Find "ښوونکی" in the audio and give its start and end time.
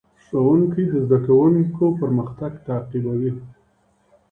0.25-0.83